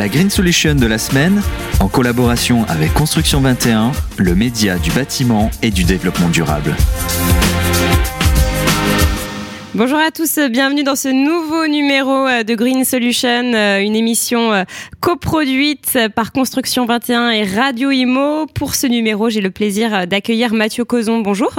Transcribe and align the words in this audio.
La 0.00 0.08
Green 0.08 0.30
Solution 0.30 0.76
de 0.76 0.86
la 0.86 0.96
semaine, 0.96 1.42
en 1.78 1.86
collaboration 1.86 2.64
avec 2.68 2.94
Construction 2.94 3.42
21, 3.42 3.92
le 4.16 4.34
média 4.34 4.78
du 4.78 4.90
bâtiment 4.92 5.50
et 5.60 5.70
du 5.70 5.84
développement 5.84 6.30
durable. 6.30 6.74
Bonjour 9.74 9.98
à 9.98 10.10
tous, 10.10 10.38
bienvenue 10.50 10.84
dans 10.84 10.96
ce 10.96 11.08
nouveau 11.08 11.66
numéro 11.66 12.26
euh, 12.26 12.44
de 12.44 12.54
Green 12.54 12.86
Solution, 12.86 13.52
euh, 13.52 13.80
une 13.80 13.94
émission 13.94 14.54
euh, 14.54 14.64
coproduite 15.00 15.98
par 16.16 16.32
Construction 16.32 16.86
21 16.86 17.32
et 17.32 17.44
Radio 17.44 17.90
Imo. 17.90 18.46
Pour 18.46 18.76
ce 18.76 18.86
numéro, 18.86 19.28
j'ai 19.28 19.42
le 19.42 19.50
plaisir 19.50 20.06
d'accueillir 20.06 20.54
Mathieu 20.54 20.86
Cozon. 20.86 21.18
Bonjour. 21.18 21.52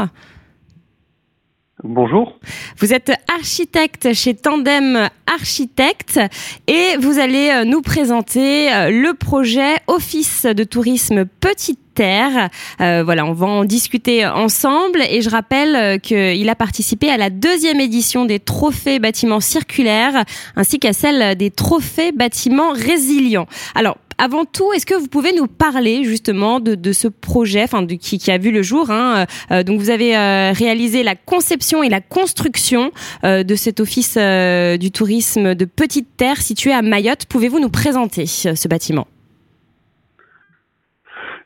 Bonjour. 1.84 2.38
Vous 2.78 2.94
êtes 2.94 3.12
architecte 3.28 4.14
chez 4.14 4.36
Tandem 4.36 5.10
Architecte 5.26 6.20
et 6.68 6.96
vous 7.00 7.18
allez 7.18 7.50
euh, 7.50 7.64
nous 7.64 7.82
présenter 7.82 8.72
euh, 8.72 8.92
le 8.92 9.16
projet 9.16 9.78
Office 9.88 10.46
de 10.46 10.64
tourisme 10.64 11.26
Petite 11.26 11.80
Terre. 11.96 12.50
Euh, 12.82 13.02
voilà, 13.04 13.26
on 13.26 13.34
va 13.34 13.48
en 13.48 13.66
discuter 13.66 14.28
ensemble 14.28 15.02
et 15.10 15.24
je 15.24 15.30
rappelle 15.32 16.00
qu'il 16.02 16.48
a 16.50 16.56
participé 16.56 17.10
à 17.10 17.18
la 17.18 17.32
deuxième 17.32 17.80
édition 17.80 18.26
des 18.26 18.40
trophées 18.40 19.00
bâtiments 19.00 19.40
circulaires 19.40 20.24
ainsi 20.56 20.78
qu'à 20.78 20.94
celle 20.94 21.36
des 21.36 21.50
trophées 21.50 22.12
bâtiments 22.12 22.74
résilients. 22.74 23.48
Alors, 23.74 23.98
avant 24.22 24.46
tout, 24.46 24.72
est-ce 24.72 24.86
que 24.86 24.94
vous 24.94 25.08
pouvez 25.08 25.34
nous 25.34 25.48
parler 25.48 26.04
justement 26.04 26.60
de, 26.60 26.92
ce 26.92 27.08
projet, 27.08 27.64
enfin 27.64 27.88
qui, 27.88 28.30
a 28.30 28.38
vu 28.38 28.52
le 28.52 28.62
jour 28.62 28.92
hein, 28.92 29.26
euh, 29.26 29.26
euh, 29.52 29.64
Donc 29.64 29.80
vous 29.80 29.90
avez 29.90 30.16
euh, 30.16 30.52
réalisé 30.52 31.02
la 31.02 31.16
conception 31.16 31.82
et 31.82 31.90
la 31.90 32.02
construction 32.02 32.92
de 33.24 33.56
cet 33.56 33.80
office 33.80 34.18
du 34.18 34.92
tourisme 34.92 35.56
de 35.56 35.66
Petite 35.66 36.16
Terre 36.18 36.38
situé 36.38 36.72
à 36.72 36.84
Mayotte. 36.84 37.26
Pouvez-vous 37.26 37.60
nous 37.60 37.70
présenter 37.70 38.28
ce 38.28 38.68
bâtiment? 38.68 39.08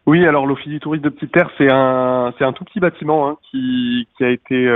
Oui, 0.05 0.25
alors 0.25 0.45
l'Office 0.45 0.67
du 0.67 0.79
tourisme 0.79 1.03
de 1.03 1.09
Petite 1.09 1.31
Terre, 1.31 1.49
c'est 1.57 1.71
un 1.71 2.33
c'est 2.37 2.43
un 2.43 2.53
tout 2.53 2.65
petit 2.65 2.79
bâtiment 2.79 3.29
hein, 3.29 3.37
qui 3.49 4.07
qui 4.17 4.23
a 4.23 4.29
été 4.29 4.67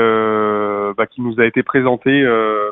bah, 0.98 1.06
qui 1.06 1.22
nous 1.22 1.40
a 1.40 1.45
été 1.45 1.64
présenté 1.64 2.26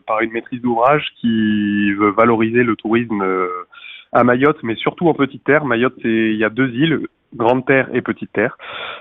par 0.05 0.21
une 0.21 0.31
maîtrise 0.31 0.61
d'ouvrage 0.61 1.05
qui 1.19 1.91
veut 1.93 2.11
valoriser 2.11 2.63
le 2.63 2.75
tourisme 2.75 3.23
à 4.11 4.23
Mayotte, 4.23 4.59
mais 4.63 4.75
surtout 4.75 5.07
en 5.07 5.13
Petite 5.13 5.43
Terre. 5.43 5.65
Mayotte, 5.65 5.97
il 6.03 6.35
y 6.35 6.43
a 6.43 6.49
deux 6.49 6.69
îles, 6.69 7.07
Grande 7.35 7.65
Terre 7.65 7.89
et 7.93 8.01
Petite 8.01 8.31
Terre. 8.31 8.57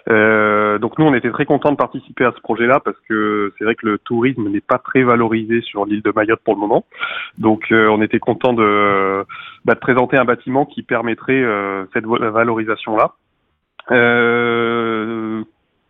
Euh, 0.08 0.78
donc 0.78 0.98
nous, 0.98 1.04
on 1.04 1.14
était 1.14 1.30
très 1.30 1.44
contents 1.44 1.70
de 1.70 1.76
participer 1.76 2.24
à 2.24 2.32
ce 2.34 2.40
projet-là 2.40 2.80
parce 2.84 2.98
que 3.08 3.52
c'est 3.56 3.64
vrai 3.64 3.74
que 3.74 3.86
le 3.86 3.98
tourisme 3.98 4.48
n'est 4.48 4.60
pas 4.60 4.78
très 4.78 5.02
valorisé 5.02 5.60
sur 5.62 5.84
l'île 5.84 6.02
de 6.02 6.12
Mayotte 6.14 6.40
pour 6.44 6.54
le 6.54 6.60
moment. 6.60 6.84
Donc 7.38 7.70
euh, 7.70 7.88
on 7.88 8.02
était 8.02 8.18
content 8.18 8.52
de, 8.52 9.24
bah, 9.64 9.74
de, 9.74 9.78
présenter 9.78 10.16
un 10.16 10.24
bâtiment 10.24 10.66
qui 10.66 10.82
permettrait 10.82 11.42
euh, 11.42 11.86
cette 11.92 12.06
valorisation-là. 12.06 13.12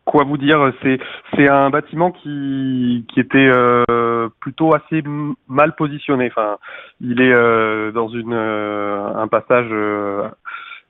Euh, 0.06 0.10
quoi 0.10 0.24
vous 0.24 0.38
dire 0.38 0.72
C'est 0.82 0.98
c'est 1.34 1.48
un 1.48 1.70
bâtiment 1.70 2.10
qui 2.10 3.04
qui 3.12 3.20
était 3.20 3.50
euh, 3.52 4.28
plutôt 4.40 4.74
assez 4.74 5.02
mal 5.48 5.74
positionné. 5.74 6.28
Enfin, 6.30 6.56
il 7.00 7.20
est 7.20 7.32
euh, 7.32 7.92
dans 7.92 8.08
une 8.08 8.32
euh, 8.32 9.14
un 9.14 9.28
passage 9.28 9.70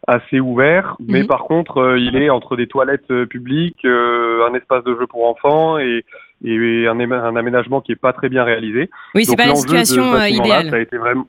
assez 0.06 0.38
ouvert, 0.38 0.96
mais 1.00 1.22
mhm. 1.22 1.26
par 1.26 1.44
contre, 1.44 1.96
il 1.98 2.16
est 2.16 2.30
entre 2.30 2.56
des 2.56 2.68
toilettes 2.68 3.24
publiques, 3.24 3.84
un 3.84 4.54
espace 4.54 4.84
de 4.84 4.94
jeu 4.94 5.06
pour 5.06 5.28
enfants 5.28 5.78
et 5.78 6.04
et 6.44 6.86
un, 6.86 7.00
un 7.00 7.36
aménagement 7.36 7.80
qui 7.80 7.92
est 7.92 8.00
pas 8.00 8.12
très 8.12 8.28
bien 8.28 8.44
réalisé. 8.44 8.90
Oui, 9.14 9.24
c'est 9.24 9.36
pas 9.36 9.46
la 9.46 9.56
situation 9.56 10.22
idéale. 10.24 10.70
Ça 10.70 10.76
a 10.76 10.80
été 10.80 10.96
vraiment 10.98 11.26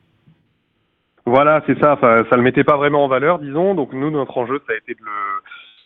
voilà, 1.25 1.61
c'est 1.67 1.77
ça. 1.81 1.91
Enfin, 1.91 2.23
ça 2.29 2.37
le 2.37 2.41
mettait 2.41 2.63
pas 2.63 2.77
vraiment 2.77 3.03
en 3.03 3.09
valeur, 3.09 3.39
disons. 3.39 3.75
Donc 3.75 3.91
nous, 3.91 4.09
notre 4.09 4.37
enjeu, 4.37 4.61
ça 4.65 4.71
a 4.71 4.77
été 4.77 4.93
de 4.93 5.03
le 5.03 5.11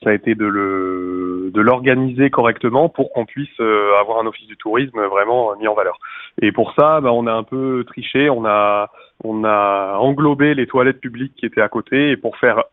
ça 0.04 0.10
a 0.10 0.14
été 0.14 0.36
de 0.36 0.46
le 0.46 1.52
de 1.54 1.62
l'organiser 1.62 2.30
correctement 2.30 2.90
pour 2.90 3.12
qu'on 3.12 3.26
puisse 3.26 3.60
euh, 3.60 3.92
avoir 4.00 4.20
un 4.20 4.26
office 4.26 4.48
du 4.48 4.58
tourisme 4.58 5.00
vraiment 5.06 5.56
mis 5.58 5.68
en 5.68 5.74
valeur. 5.74 6.00
Et 6.42 6.52
pour 6.52 6.74
ça, 6.74 7.02
bah, 7.02 7.12
on 7.12 7.28
a 7.28 7.34
un 7.34 7.44
peu 7.44 7.84
triché, 7.86 8.30
on 8.30 8.46
a 8.46 8.90
on 9.24 9.44
a 9.44 9.98
englobé 10.00 10.56
les 10.56 10.66
toilettes 10.66 11.02
publiques 11.02 11.34
qui 11.36 11.46
étaient 11.46 11.62
à 11.62 11.70
côté 11.70 12.12
et 12.12 12.18
pour 12.18 12.38
faire 12.38 12.64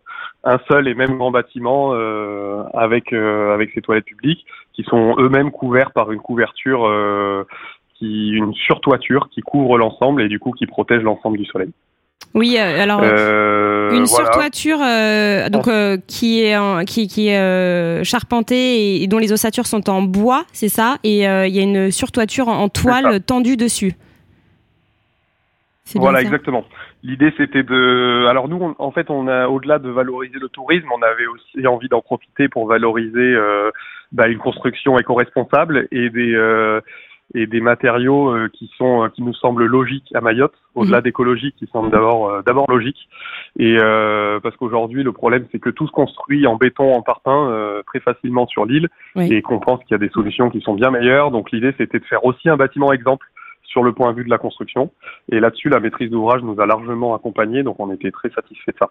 un 0.45 0.59
seul 0.71 0.89
et 0.89 0.95
même 0.95 1.19
grand 1.19 1.31
bâtiment 1.31 1.91
euh, 1.93 2.63
avec 2.73 3.13
euh, 3.13 3.53
avec 3.53 3.73
ces 3.75 3.83
toilettes 3.83 4.07
publiques 4.07 4.47
qui 4.73 4.85
sont 4.85 5.17
eux-mêmes 5.19 5.51
couverts 5.51 5.91
par 5.91 6.13
une 6.13 6.21
couverture 6.21 6.89
qui 7.97 8.31
une 8.31 8.55
surtoiture 8.55 9.29
qui 9.31 9.43
couvre 9.43 9.77
l'ensemble 9.77 10.23
et 10.23 10.29
du 10.29 10.39
coup 10.39 10.53
qui 10.53 10.67
protège 10.67 11.03
l'ensemble 11.03 11.37
du 11.37 11.45
soleil. 11.45 11.73
Oui, 12.35 12.57
euh, 12.59 12.83
alors 12.83 13.01
euh, 13.03 13.91
une 13.91 14.07
surtoiture 14.07 14.79
euh, 14.81 15.49
donc 15.49 15.69
qui 16.07 16.43
est 16.43 16.85
qui, 16.85 17.09
qui 17.09 17.29
est 17.29 18.05
charpentée 18.05 19.03
et, 19.03 19.07
dont 19.07 19.19
les 19.19 19.33
ossatures 19.33 19.67
sont 19.67 19.89
en 19.91 20.03
bois, 20.03 20.45
c'est 20.53 20.69
ça? 20.69 20.99
Et 21.05 21.25
il 21.25 21.55
y 21.55 21.59
a 21.59 21.63
une 21.63 21.91
surtoiture 21.91 22.49
en, 22.49 22.69
toile 22.69 23.21
tendue 23.23 23.57
dessus. 23.57 23.95
Voilà, 25.95 26.21
exactement. 26.21 26.65
L'idée 27.03 27.33
c'était 27.39 27.63
de. 27.63 28.27
Alors 28.29 28.49
nous, 28.49 28.75
en 28.79 28.91
fait, 28.93 29.11
on 29.11 29.27
a 29.27 29.49
au-delà 29.49 29.79
de 29.79 29.89
valoriser 29.89 30.39
le 30.39 30.49
tourisme, 30.49 30.89
on 30.95 31.03
avait 31.03 31.27
aussi 31.27 31.67
envie 31.67 31.89
d'en 31.89 32.03
profiter 32.03 32.49
pour 32.49 32.67
valoriser 32.67 33.37
bah, 34.13 34.29
une 34.29 34.39
construction 34.39 34.99
éco-responsable 34.99 35.89
et 35.91 36.11
des 36.11 36.37
et 37.35 37.47
des 37.47 37.61
matériaux 37.61 38.31
euh, 38.31 38.49
qui 38.53 38.71
sont 38.79 39.05
euh, 39.05 39.09
qui 39.09 39.23
nous 39.23 39.35
semblent 39.35 39.67
logiques 39.67 40.11
à 40.15 40.21
Mayotte, 40.21 40.55
au-delà 40.75 40.99
mhm. 40.99 41.05
d'écologie 41.05 41.53
qui 41.59 41.67
semblent 41.67 41.91
d'abord 41.91 42.31
euh, 42.31 42.43
d'abord 42.43 42.67
logiques. 42.71 43.09
Et 43.59 43.77
parce 44.43 44.57
qu'aujourd'hui 44.57 45.03
le 45.03 45.13
problème 45.13 45.47
c'est 45.51 45.59
que 45.59 45.71
tout 45.71 45.87
se 45.87 45.93
construit 45.93 46.47
en 46.47 46.57
béton, 46.57 46.95
en 46.95 47.03
parpaing 47.03 47.83
très 47.87 47.99
facilement 47.99 48.47
sur 48.47 48.67
l'île 48.67 48.89
et 49.17 49.43
qu'on 49.43 49.59
pense 49.59 49.81
qu'il 49.81 49.93
y 49.93 49.95
a 49.95 49.99
des 49.99 50.11
solutions 50.11 50.49
qui 50.49 50.61
sont 50.61 50.75
bien 50.75 50.91
meilleures. 50.91 51.31
Donc 51.31 51.51
l'idée 51.51 51.75
c'était 51.77 51.99
de 51.99 52.05
faire 52.05 52.25
aussi 52.25 52.49
un 52.49 52.57
bâtiment 52.57 52.93
exemple 52.93 53.27
sur 53.79 53.85
le 53.85 53.93
point 53.93 54.11
de 54.11 54.17
vue 54.17 54.25
de 54.25 54.31
la 54.31 54.39
construction. 54.39 54.91
Et 55.31 55.39
là-dessus, 55.39 55.69
la 55.69 55.79
maîtrise 55.79 56.11
d'ouvrage 56.11 56.43
nous 56.43 56.61
a 56.61 56.67
largement 56.67 57.15
accompagnés, 57.15 57.63
donc 57.63 57.77
on 57.79 57.93
était 57.93 58.11
très 58.11 58.29
satisfaits 58.31 58.73
de 58.73 58.77
ça. 58.77 58.91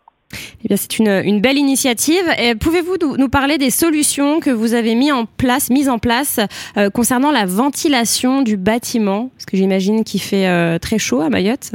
Eh 0.63 0.69
bien, 0.69 0.77
c'est 0.77 0.97
une, 0.97 1.09
une, 1.09 1.41
belle 1.41 1.57
initiative. 1.57 2.23
Pouvez-vous 2.61 3.17
nous 3.17 3.27
parler 3.27 3.57
des 3.57 3.69
solutions 3.69 4.39
que 4.39 4.49
vous 4.49 4.73
avez 4.73 4.95
mis 4.95 5.11
en 5.11 5.25
place, 5.25 5.69
mises 5.69 5.89
en 5.89 5.99
place 5.99 6.39
euh, 6.77 6.89
concernant 6.89 7.31
la 7.31 7.45
ventilation 7.45 8.43
du 8.43 8.55
bâtiment? 8.55 9.29
Parce 9.35 9.45
que 9.45 9.57
j'imagine 9.57 10.05
qu'il 10.05 10.21
fait 10.21 10.47
euh, 10.47 10.79
très 10.79 10.99
chaud 10.99 11.19
à 11.19 11.29
Mayotte. 11.29 11.73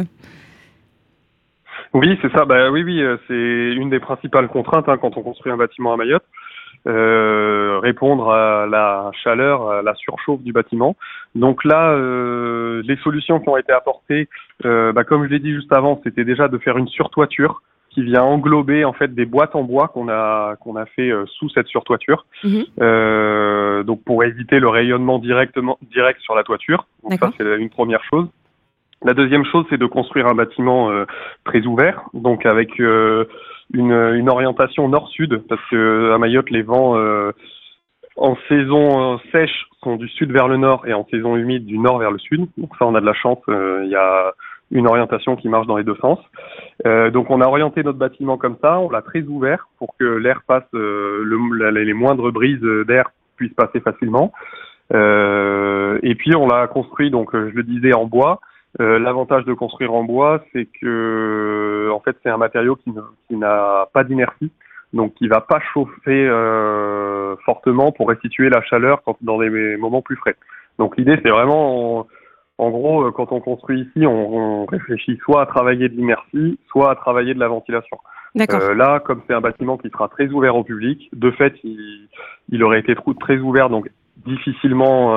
Oui, 1.93 2.19
c'est 2.23 2.33
ça. 2.33 2.47
Bah 2.47 2.71
oui, 2.71 2.83
oui, 2.83 3.03
euh, 3.03 3.19
c'est 3.29 3.79
une 3.79 3.91
des 3.91 4.01
principales 4.01 4.49
contraintes 4.49 4.89
hein, 4.89 4.97
quand 4.97 5.19
on 5.19 5.23
construit 5.23 5.53
un 5.53 5.59
bâtiment 5.59 5.93
à 5.93 5.99
Mayotte. 5.99 6.25
Euh, 6.89 7.79
répondre 7.81 8.31
à 8.31 8.67
la 8.67 9.13
chaleur, 9.23 9.71
à 9.71 9.83
la 9.83 9.95
surchauffe 9.95 10.43
du 10.43 10.53
bâtiment. 10.53 10.97
Donc 11.37 11.65
là, 11.65 11.93
euh, 11.93 12.83
les 12.85 12.97
solutions 12.97 13.39
qui 13.39 13.49
ont 13.49 13.57
été 13.57 13.71
apportées, 13.71 14.29
euh, 14.65 14.93
bah, 14.93 15.05
comme 15.05 15.25
je 15.25 15.31
l'ai 15.31 15.39
dit 15.39 15.53
juste 15.53 15.73
avant, 15.73 16.01
c'était 16.03 16.25
déjà 16.25 16.49
de 16.49 16.59
faire 16.59 16.77
une 16.79 16.89
surtoiture 16.89 17.63
qui 17.91 18.03
vient 18.03 18.23
englober 18.23 18.85
en 18.85 18.93
fait 18.95 19.15
des 19.15 19.27
boîtes 19.27 19.55
en 19.55 19.63
bois 19.63 19.89
qu'on 19.89 20.09
a 20.09 20.57
qu'on 20.57 20.75
a 20.77 20.87
fait 20.87 21.13
sous 21.27 21.51
cette 21.51 21.67
surtoiture. 21.67 22.25
Mhm. 22.43 23.85
donc 23.85 24.03
pour 24.03 24.25
éviter 24.25 24.59
le 24.59 24.69
rayonnement 24.69 25.19
directement 25.19 25.79
direct 25.83 26.19
sur 26.23 26.35
la 26.35 26.43
toiture. 26.43 26.87
Donc 27.05 27.21
ça 27.21 27.31
c'est 27.37 27.45
une 27.59 27.69
première 27.69 28.03
chose. 28.05 28.27
La 29.05 29.13
deuxième 29.13 29.45
chose, 29.45 29.67
c'est 29.69 29.79
de 29.79 29.87
construire 29.87 30.27
un 30.27 30.35
bâtiment 30.35 30.91
très 31.45 31.61
ouvert, 31.67 32.05
donc 32.15 32.47
avec 32.47 32.81
une, 33.75 33.93
une 33.93 34.29
orientation 34.29 34.89
nord-sud 34.89 35.43
parce 35.49 35.61
que 35.71 36.13
à 36.13 36.19
Mayotte 36.19 36.51
les 36.51 36.63
vents 36.63 36.97
euh, 36.97 37.33
en 38.17 38.37
saison 38.49 39.19
sèche 39.31 39.67
sont 39.83 39.97
du 39.97 40.09
sud 40.09 40.33
vers 40.33 40.49
le 40.49 40.57
nord 40.57 40.87
et 40.87 40.93
en 40.93 41.07
saison 41.11 41.37
humide 41.37 41.65
du 41.65 41.79
nord 41.79 41.99
vers 41.99 42.11
le 42.11 42.19
sud. 42.19 42.47
Donc 42.59 42.71
ça 42.79 42.87
on 42.87 42.95
a 42.95 43.01
de 43.01 43.07
la 43.07 43.15
chance, 43.15 43.39
euh, 43.49 43.83
il 43.85 43.91
y 43.91 43.97
a 43.97 44.33
une 44.71 44.87
orientation 44.87 45.37
qui 45.37 45.49
marche 45.49 45.67
dans 45.67 45.77
les 45.77 45.85
deux 45.85 45.97
sens. 45.97 46.19
Euh, 46.87 47.11
donc 47.11 47.31
on 47.31 47.41
a 47.41 47.47
orienté 47.47 47.83
notre 47.83 47.99
bâtiment 47.99 48.37
comme 48.39 48.57
ça, 48.63 48.79
on 48.79 48.91
l'a 48.91 49.03
très 49.03 49.23
ouvert 49.23 49.69
pour 49.79 49.97
que 49.99 50.05
l'air 50.05 50.43
passe, 50.47 50.65
euh, 50.75 51.23
le, 51.25 51.71
les 51.71 51.93
moindres 51.93 52.33
brises 52.33 52.63
d'air 52.87 53.11
puissent 53.37 53.55
passer 53.55 53.81
facilement. 53.81 54.33
et 54.93 56.15
puis 56.15 56.35
on 56.37 56.47
l'a 56.47 56.67
construit 56.69 57.11
donc 57.11 57.31
je 57.33 57.55
le 57.55 57.63
disais 57.63 57.95
en 57.95 58.07
bois. 58.07 58.41
Euh, 58.81 58.99
l'avantage 58.99 59.45
de 59.45 59.53
construire 59.53 59.93
en 59.93 60.03
bois, 60.03 60.43
c'est 60.53 60.67
que 60.81 61.91
en 61.93 62.01
fait 62.01 62.17
c'est 62.23 62.31
un 62.31 62.39
matériau 62.39 62.77
qui, 62.77 62.91
n'a 63.31 63.87
pas 63.93 64.03
d'inertie, 64.03 64.51
donc 64.95 65.15
qui 65.15 65.29
va 65.29 65.43
pas 65.43 65.61
chauffer 65.75 66.27
euh, 66.27 67.37
fortement 67.45 67.93
pour 67.93 68.09
restituer 68.09 68.49
la 68.49 68.63
chaleur 68.63 69.03
quand, 69.05 69.19
dans 69.21 69.39
des 69.39 69.77
moments 69.77 70.01
plus 70.01 70.17
frais. 70.17 70.37
Donc 70.79 70.97
l'idée 70.97 71.21
c'est 71.23 71.29
vraiment, 71.29 72.07
en, 72.57 72.71
gros, 72.71 73.07
euh, 73.07 73.11
quand 73.11 73.31
on 73.33 73.41
construit 73.41 73.83
ici, 73.83 74.07
on, 74.07 74.65
réfléchit 74.65 75.19
soit 75.23 75.43
à 75.43 75.47
travailler 75.47 75.91
de 75.91 75.97
l'inertie, 75.97 76.59
soit 76.69 76.91
à 76.91 76.95
travailler 76.95 77.35
de 77.35 77.41
la 77.41 77.49
ventilation. 77.49 77.99
Euh, 78.39 78.75
là, 78.75 79.01
comme 79.01 79.21
c'est 79.27 79.35
un 79.35 79.43
bâtiment 79.43 79.77
qui 79.77 79.91
sera 79.91 80.09
très 80.09 80.29
ouvert 80.29 80.57
au 80.57 80.65
public, 80.65 81.11
de 81.13 81.31
fait, 81.33 81.53
il, 81.63 82.09
il 82.49 82.65
aurait 82.65 82.81
été 82.81 82.95
très 83.21 83.37
ouvert, 83.37 83.69
donc 83.69 83.91
difficilement 84.25 85.15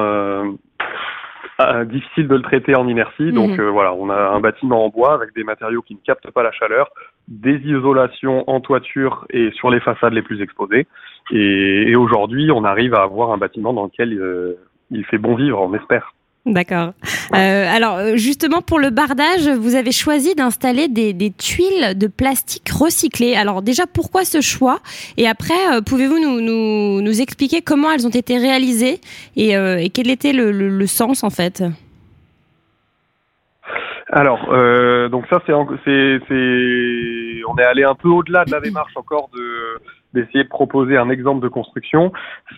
difficile 1.86 2.28
de 2.28 2.36
le 2.36 2.42
traiter 2.42 2.76
en 2.76 2.88
inertie. 2.88 3.32
Donc 3.32 3.52
mhm. 3.52 3.60
euh, 3.60 3.70
voilà, 3.70 3.94
on 3.94 4.10
a 4.10 4.30
un 4.30 4.40
bâtiment 4.40 4.86
en 4.86 4.90
bois 4.90 5.14
avec 5.14 5.34
des 5.36 5.44
matériaux 5.44 5.82
qui 5.82 5.96
ne 5.96 6.00
captent 6.06 6.32
pas 6.32 6.44
la 6.44 6.52
chaleur 6.52 6.90
des 7.28 7.56
isolations 7.64 8.48
en 8.50 8.60
toiture 8.60 9.26
et 9.32 9.52
sur 9.52 9.70
les 9.70 9.80
façades 9.80 10.14
les 10.14 10.22
plus 10.22 10.42
exposées. 10.42 10.86
Et, 11.32 11.90
et 11.90 11.96
aujourd'hui, 11.96 12.52
on 12.52 12.64
arrive 12.64 12.94
à 12.94 13.02
avoir 13.02 13.32
un 13.32 13.38
bâtiment 13.38 13.74
dans 13.74 13.86
lequel 13.86 14.56
il 14.92 15.06
fait 15.06 15.18
bon 15.18 15.36
vivre, 15.36 15.60
on 15.60 15.74
espère. 15.74 16.14
D'accord. 16.46 16.94
Euh, 17.34 17.76
alors 17.76 18.16
justement 18.18 18.62
pour 18.62 18.78
le 18.78 18.92
bardage, 18.92 19.50
vous 19.50 19.74
avez 19.74 19.92
choisi 19.92 20.36
d'installer 20.36 20.88
des, 20.88 21.12
des, 21.12 21.32
tuiles 21.32 21.98
de 21.98 22.06
plastique 22.06 22.70
recyclées. 22.70 23.36
Alors 23.36 23.64
déjà 23.64 23.88
pourquoi 23.88 24.26
ce 24.26 24.42
choix? 24.42 24.80
Et 25.18 25.28
après 25.28 25.56
euh, 25.74 25.82
pouvez-vous 25.82 26.20
nous, 26.20 26.42
nous, 26.42 27.02
nous, 27.02 27.22
expliquer 27.22 27.64
comment 27.64 27.92
elles 27.92 28.06
ont 28.06 28.12
été 28.12 28.38
réalisées 28.38 29.02
et, 29.36 29.58
euh, 29.58 29.78
et 29.80 29.90
quel 29.90 30.12
était 30.12 30.34
le, 30.34 30.52
le, 30.52 30.70
le, 30.70 30.88
sens 30.88 31.24
en 31.24 31.32
fait? 31.32 31.64
Alors, 34.12 34.54
euh, 34.54 35.10
donc 35.10 35.26
ça, 35.30 35.42
c'est, 35.48 35.52
on 35.52 35.66
est 37.58 37.64
allé 37.64 37.84
un 37.84 37.96
peu 37.96 38.10
au-delà 38.10 38.46
de 38.46 38.52
la 38.52 38.60
démarche 38.60 38.96
encore 38.96 39.30
de 39.34 39.80
d'essayer 40.16 40.44
de 40.44 40.50
proposer 40.50 40.98
un 40.98 41.10
exemple 41.10 41.44
de 41.44 41.50
construction, 41.50 42.12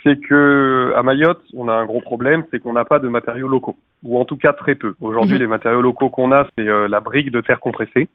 c'est 0.04 0.18
que 0.19 0.94
à 0.95 1.04
Mayotte, 1.04 1.42
on 1.54 1.68
a 1.68 1.74
un 1.74 1.86
gros 1.86 2.01
problème, 2.01 2.45
c'est 2.50 2.59
qu'on 2.59 2.74
n'a 2.74 2.86
pas 2.86 3.00
de 3.00 3.09
matériaux 3.09 3.50
locaux, 3.50 3.75
ou 4.04 4.18
en 4.18 4.25
tout 4.25 4.38
cas 4.38 4.54
très 4.54 4.75
peu. 4.75 4.95
Aujourd'hui, 5.01 5.36
mmh. 5.36 5.42
les 5.42 5.48
matériaux 5.48 5.81
locaux 5.81 6.09
qu'on 6.09 6.31
a, 6.31 6.48
c'est 6.57 6.68
euh, 6.68 6.88
la 6.88 7.01
brique 7.01 7.31
de 7.31 7.42
terre 7.42 7.59
compressée, 7.59 8.07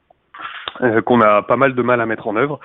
euh, 0.81 1.01
qu'on 1.01 1.21
a 1.21 1.43
pas 1.43 1.55
mal 1.55 1.75
de 1.75 1.81
mal 1.83 2.01
à 2.01 2.07
mettre 2.07 2.27
en 2.27 2.35
œuvre 2.35 2.59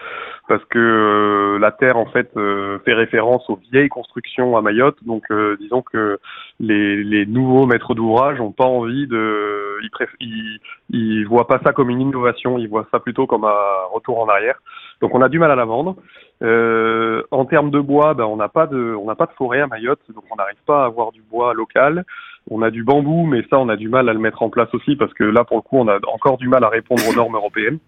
parce 0.49 0.65
que 0.65 0.79
euh, 0.79 1.59
la 1.59 1.73
terre 1.73 1.99
en 1.99 2.07
fait 2.07 2.31
euh, 2.39 2.79
fait 2.87 2.95
référence 2.95 3.49
aux 3.51 3.61
vieilles 3.71 3.91
constructions 3.91 4.57
à 4.57 4.63
Mayotte 4.63 4.97
donc 5.05 5.25
disons 5.61 5.83
que 5.83 6.19
les, 6.59 7.05
les 7.05 7.27
nouveaux 7.27 7.67
maîtres 7.67 7.95
d'ouvrage 7.95 8.41
ont 8.41 8.53
pas 8.53 8.65
envie 8.65 9.07
de 9.07 9.68
ils, 9.83 9.91
préf... 9.91 10.11
ils, 10.21 11.25
voient 11.27 11.47
pas 11.47 11.61
ça 11.65 11.73
comme 11.73 11.91
une 11.91 12.01
innovation 12.01 12.59
ils 12.59 12.69
voient 12.69 12.87
ça 12.91 13.01
plutôt 13.01 13.27
comme 13.27 13.45
un 13.45 13.85
retour 13.93 14.19
en 14.19 14.29
arrière. 14.29 14.61
Donc 15.01 15.15
on 15.15 15.23
a 15.23 15.29
du 15.29 15.39
mal 15.39 15.51
à 15.51 15.57
la 15.57 15.65
vendre. 15.65 15.97
En 16.43 17.45
termes 17.45 17.71
de 17.71 17.81
bois 17.81 18.15
ben, 18.15 18.25
on 18.25 18.37
n'a 18.37 18.49
pas 18.49 18.67
de 18.67 18.95
on 18.95 19.07
n'a 19.07 19.15
pas 19.15 19.27
de 19.27 19.33
forêt 19.33 19.61
à 19.61 19.67
Mayotte 19.67 20.01
donc 20.15 20.25
on 20.31 20.37
n'arrive 20.37 20.63
pas 20.67 20.83
à 20.83 20.87
avoir 20.87 21.13
du 21.13 21.23
bois 21.23 21.55
local. 21.55 22.05
On 22.51 22.63
a 22.63 22.71
du 22.71 22.83
bambou, 22.83 23.27
mais 23.27 23.43
ça, 23.51 23.59
on 23.59 23.69
a 23.69 23.77
du 23.77 23.89
mal 23.89 24.09
à 24.09 24.13
le 24.13 24.19
mettre 24.19 24.43
en 24.43 24.49
place 24.49 24.73
aussi 24.73 24.97
parce 24.97 25.13
que 25.13 25.25
là, 25.25 25.45
pour 25.45 25.59
le 25.59 25.63
coup, 25.63 25.77
on 25.79 25.89
a 25.89 25.99
encore 26.13 26.39
du 26.39 26.49
mal 26.49 26.65
à 26.65 26.69
répondre 26.69 27.03
aux 27.09 27.15
normes 27.15 27.35
européennes. 27.35 27.79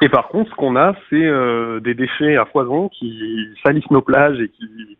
Et 0.00 0.08
par 0.08 0.28
contre, 0.28 0.50
ce 0.50 0.56
qu'on 0.56 0.76
a, 0.76 0.94
c'est 1.08 1.24
euh, 1.24 1.80
des 1.80 1.94
déchets 1.94 2.36
à 2.36 2.44
foison 2.46 2.88
qui 2.88 3.48
salissent 3.64 3.90
nos 3.90 4.02
plages 4.02 4.40
et 4.40 4.48
qui 4.48 4.98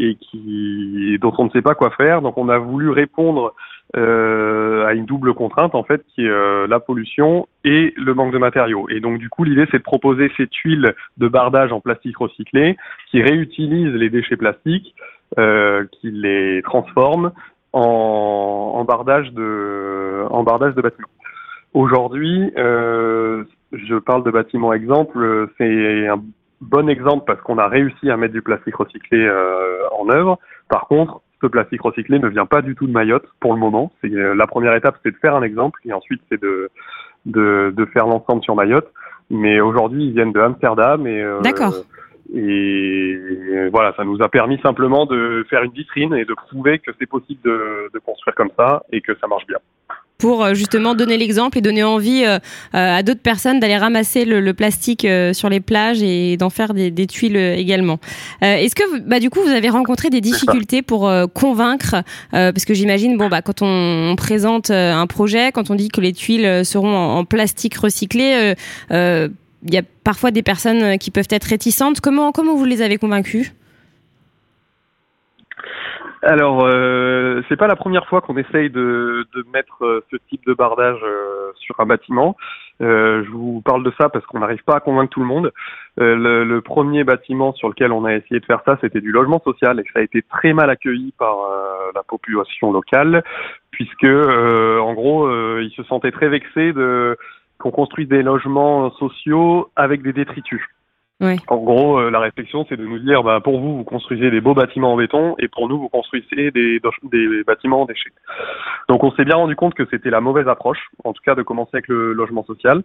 et 0.00 0.16
qui 0.16 1.18
dont 1.20 1.32
on 1.38 1.44
ne 1.44 1.50
sait 1.50 1.62
pas 1.62 1.74
quoi 1.74 1.90
faire. 1.90 2.20
Donc, 2.20 2.36
on 2.36 2.48
a 2.48 2.58
voulu 2.58 2.90
répondre 2.90 3.54
euh, 3.96 4.84
à 4.86 4.94
une 4.94 5.04
double 5.04 5.34
contrainte 5.34 5.74
en 5.74 5.84
fait, 5.84 6.04
qui 6.14 6.24
est 6.24 6.28
euh, 6.28 6.66
la 6.66 6.80
pollution 6.80 7.46
et 7.64 7.94
le 7.96 8.14
manque 8.14 8.32
de 8.32 8.38
matériaux. 8.38 8.88
Et 8.90 9.00
donc, 9.00 9.18
du 9.18 9.28
coup, 9.28 9.44
l'idée, 9.44 9.66
c'est 9.70 9.78
de 9.78 9.82
proposer 9.84 10.32
ces 10.36 10.48
tuiles 10.48 10.94
de 11.16 11.28
bardage 11.28 11.72
en 11.72 11.80
plastique 11.80 12.18
recyclé 12.18 12.76
qui 13.10 13.22
réutilisent 13.22 13.94
les 13.94 14.10
déchets 14.10 14.36
plastiques, 14.36 14.94
euh, 15.38 15.84
qui 15.92 16.10
les 16.10 16.60
transforment 16.62 17.32
en, 17.72 18.72
en, 18.76 18.84
bardage 18.84 19.32
de 19.32 20.24
en 20.30 20.42
bardage 20.42 20.74
de 20.74 20.82
bâtiments. 20.82 21.08
Aujourd'hui, 21.72 22.52
euh, 22.56 23.44
je 23.76 23.96
parle 23.96 24.24
de 24.24 24.30
bâtiments 24.30 24.72
exemple, 24.72 25.48
c'est 25.58 26.08
un 26.08 26.22
bon 26.64 26.88
exemple 26.88 27.24
parce 27.26 27.40
qu'on 27.42 27.58
a 27.58 27.68
réussi 27.68 28.10
à 28.10 28.16
mettre 28.16 28.34
du 28.34 28.42
plastique 28.42 28.76
recyclé 28.76 29.18
euh, 29.18 29.86
en 29.92 30.08
œuvre. 30.08 30.38
Par 30.68 30.86
contre, 30.88 31.20
ce 31.40 31.46
plastique 31.46 31.82
recyclé 31.82 32.18
ne 32.18 32.28
vient 32.28 32.46
pas 32.46 32.62
du 32.62 32.74
tout 32.74 32.86
de 32.86 32.92
Mayotte 32.92 33.26
pour 33.40 33.52
le 33.54 33.60
moment. 33.60 33.92
C'est 34.00 34.12
euh, 34.12 34.34
la 34.34 34.46
première 34.46 34.74
étape, 34.74 34.96
c'est 35.02 35.12
de 35.12 35.16
faire 35.16 35.36
un 35.36 35.42
exemple 35.42 35.80
et 35.84 35.92
ensuite 35.92 36.22
c'est 36.30 36.40
de, 36.40 36.70
de, 37.26 37.72
de 37.76 37.84
faire 37.86 38.06
l'ensemble 38.06 38.42
sur 38.42 38.54
Mayotte. 38.54 38.90
Mais 39.30 39.60
aujourd'hui, 39.60 40.06
ils 40.06 40.12
viennent 40.12 40.32
de 40.32 40.40
Amsterdam 40.40 41.06
et 41.06 41.22
euh, 41.22 41.40
D'accord. 41.40 41.74
Et 42.34 43.68
voilà, 43.70 43.92
ça 43.96 44.04
nous 44.04 44.22
a 44.22 44.28
permis 44.28 44.58
simplement 44.60 45.04
de 45.04 45.44
faire 45.50 45.62
une 45.62 45.72
vitrine 45.72 46.14
et 46.14 46.24
de 46.24 46.32
prouver 46.32 46.78
que 46.78 46.90
c'est 46.98 47.06
possible 47.06 47.40
de, 47.44 47.90
de, 47.92 47.98
construire 47.98 48.34
comme 48.34 48.50
ça 48.56 48.82
et 48.90 49.02
que 49.02 49.14
ça 49.20 49.26
marche 49.26 49.46
bien. 49.46 49.58
Pour 50.24 50.42
euh, 50.42 50.54
justement 50.54 50.94
donner 50.94 51.18
l'exemple 51.18 51.58
et 51.58 51.60
donner 51.60 51.84
envie 51.84 52.24
euh, 52.24 52.38
à 52.72 53.02
d'autres 53.02 53.20
personnes 53.20 53.60
d'aller 53.60 53.76
ramasser 53.76 54.24
le, 54.24 54.40
le 54.40 54.54
plastique 54.54 55.04
euh, 55.04 55.34
sur 55.34 55.50
les 55.50 55.60
plages 55.60 56.02
et 56.02 56.38
d'en 56.38 56.48
faire 56.48 56.72
des, 56.72 56.90
des, 56.90 57.06
tuiles 57.06 57.36
également. 57.36 57.98
Est-ce 58.40 58.74
que, 58.74 59.00
bah, 59.00 59.20
du 59.20 59.28
coup, 59.28 59.40
vous 59.42 59.50
avez 59.50 59.68
rencontré 59.68 60.08
des 60.08 60.22
difficultés 60.22 60.80
pour 60.80 61.12
convaincre 61.34 61.96
Parce 62.30 62.64
que 62.64 62.72
j'imagine, 62.72 63.18
bon, 63.18 63.28
bah, 63.28 63.42
quand 63.42 63.60
on, 63.60 63.66
on, 64.12 64.16
présente 64.16 64.70
un 64.70 65.06
projet, 65.06 65.52
quand 65.52 65.70
on 65.70 65.74
dit 65.74 65.90
que 65.90 66.00
les 66.00 66.14
tuiles 66.14 66.64
seront 66.64 66.96
en, 66.96 67.18
en 67.18 67.24
plastique 67.26 67.74
recyclé, 67.76 68.54
il 69.64 69.74
y 69.74 69.78
a 69.78 69.82
parfois 70.04 70.30
des 70.30 70.42
personnes 70.42 70.82
euh, 70.82 70.96
qui 70.96 71.10
peuvent 71.10 71.28
être 71.30 71.44
réticentes. 71.44 72.00
Comment, 72.00 72.32
comment 72.32 72.54
vous 72.54 72.64
les 72.64 72.82
avez 72.82 72.98
convaincus 72.98 73.52
alors, 76.24 76.64
euh, 76.64 77.42
c'est 77.48 77.56
pas 77.56 77.66
la 77.66 77.76
première 77.76 78.06
fois 78.06 78.20
qu'on 78.20 78.36
essaye 78.36 78.70
de, 78.70 79.26
de 79.34 79.44
mettre 79.52 79.84
euh, 79.84 80.04
ce 80.10 80.16
type 80.28 80.44
de 80.46 80.54
bardage 80.54 80.98
euh, 81.02 81.52
sur 81.56 81.78
un 81.80 81.86
bâtiment. 81.86 82.36
Euh, 82.80 83.22
je 83.24 83.30
vous 83.30 83.62
parle 83.64 83.84
de 83.84 83.92
ça 83.98 84.08
parce 84.08 84.24
qu'on 84.26 84.40
n'arrive 84.40 84.62
pas 84.64 84.76
à 84.76 84.80
convaincre 84.80 85.10
tout 85.10 85.20
le 85.20 85.26
monde. 85.26 85.52
Euh, 86.00 86.16
le, 86.16 86.44
le, 86.44 86.60
premier 86.60 87.04
bâtiment 87.04 87.52
sur 87.52 87.68
lequel 87.68 87.92
on 87.92 88.04
a 88.04 88.14
essayé 88.14 88.40
de 88.40 88.44
faire 88.46 88.62
ça, 88.64 88.78
c'était 88.80 89.00
du 89.00 89.12
logement 89.12 89.40
social 89.44 89.78
et 89.78 89.84
ça 89.92 90.00
a 90.00 90.02
été 90.02 90.22
très 90.22 90.52
mal 90.52 90.70
accueilli 90.70 91.12
par 91.18 91.36
la 91.94 92.02
population 92.02 92.72
locale, 92.72 93.22
puisque 93.70 94.04
en 94.06 94.92
gros, 94.94 95.30
ils 95.60 95.72
se 95.76 95.84
sentaient 95.84 96.10
très 96.10 96.28
vexés 96.28 96.72
de 96.72 97.16
qu'on 97.58 97.70
construise 97.70 98.08
des 98.08 98.22
logements 98.22 98.90
sociaux 98.92 99.70
avec 99.76 100.02
des 100.02 100.12
détritus. 100.12 100.62
En 101.48 101.56
gros, 101.56 101.98
euh, 101.98 102.10
la 102.10 102.20
réflexion, 102.20 102.66
c'est 102.68 102.76
de 102.76 102.84
nous 102.84 102.98
dire, 102.98 103.22
bah, 103.22 103.40
pour 103.40 103.60
vous, 103.60 103.78
vous 103.78 103.84
construisez 103.84 104.30
des 104.30 104.40
beaux 104.40 104.54
bâtiments 104.54 104.92
en 104.92 104.96
béton, 104.96 105.34
et 105.38 105.48
pour 105.48 105.68
nous, 105.68 105.78
vous 105.78 105.88
construisez 105.88 106.50
des, 106.50 106.80
bâtiments 107.46 107.82
en 107.82 107.84
déchets. 107.86 108.12
Donc, 108.88 109.04
on 109.04 109.12
s'est 109.12 109.24
bien 109.24 109.36
rendu 109.36 109.56
compte 109.56 109.74
que 109.74 109.86
c'était 109.90 110.10
la 110.10 110.20
mauvaise 110.20 110.48
approche, 110.48 110.90
en 111.04 111.12
tout 111.12 111.22
cas, 111.24 111.34
de 111.34 111.42
commencer 111.42 111.70
avec 111.74 111.88
le 111.88 112.12
logement 112.12 112.44
social. 112.44 112.82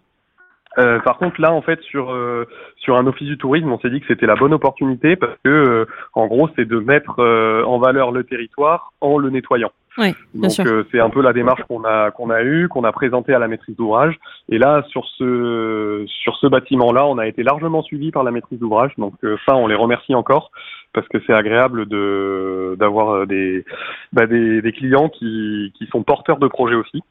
Euh, 0.78 1.00
par 1.00 1.18
contre, 1.18 1.40
là, 1.40 1.52
en 1.52 1.62
fait, 1.62 1.80
sur 1.82 2.12
euh, 2.12 2.46
sur 2.76 2.96
un 2.96 3.06
office 3.06 3.26
du 3.26 3.36
tourisme, 3.36 3.72
on 3.72 3.80
s'est 3.80 3.90
dit 3.90 4.00
que 4.00 4.06
c'était 4.06 4.26
la 4.26 4.36
bonne 4.36 4.54
opportunité 4.54 5.16
parce 5.16 5.36
que, 5.44 5.86
en 6.14 6.28
gros, 6.28 6.48
c'est 6.54 6.64
de 6.64 6.78
mettre 6.78 7.18
en 7.66 7.78
valeur 7.78 8.12
le 8.12 8.22
territoire 8.22 8.92
en 9.00 9.18
le 9.18 9.30
nettoyant. 9.30 9.72
Oui, 10.00 10.14
bien 10.34 10.48
Donc, 10.48 10.66
euh, 10.66 10.84
c'est 10.90 10.98
un 10.98 11.10
peu 11.10 11.20
la 11.22 11.32
démarche 11.32 11.62
qu'on 11.68 11.84
a 11.84 12.10
qu'on 12.10 12.30
a 12.30 12.42
eue, 12.42 12.68
qu'on 12.68 12.84
a 12.84 12.92
présentée 12.92 13.34
à 13.34 13.38
la 13.38 13.48
maîtrise 13.48 13.76
d'ouvrage. 13.76 14.18
Et 14.48 14.58
là, 14.58 14.82
sur 14.88 15.06
ce 15.18 16.04
sur 16.08 16.36
ce 16.36 16.46
bâtiment-là, 16.46 17.06
on 17.06 17.18
a 17.18 17.26
été 17.26 17.42
largement 17.42 17.82
suivi 17.82 18.10
par 18.10 18.24
la 18.24 18.30
maîtrise 18.30 18.58
d'ouvrage. 18.58 18.92
Donc 18.98 19.14
ça, 19.46 19.54
on 19.56 19.66
les 19.66 19.74
remercie 19.74 20.14
encore 20.14 20.50
parce 20.92 21.06
que 21.08 21.18
c'est 21.26 21.34
agréable 21.34 21.86
de 21.86 22.76
d'avoir 22.78 23.26
des, 23.26 23.64
bah, 24.12 24.26
des 24.26 24.62
des 24.62 24.72
clients 24.72 25.08
qui 25.10 25.72
qui 25.76 25.86
sont 25.88 26.02
porteurs 26.02 26.38
de 26.38 26.48
projets 26.48 26.76
aussi. 26.76 27.02